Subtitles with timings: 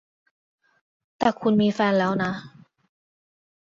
[1.17, 2.31] แต่คุณมีแฟนแล้วนะ